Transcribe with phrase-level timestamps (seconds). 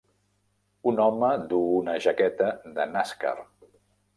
[0.91, 3.37] Un home duu una jaqueta de NASCAR.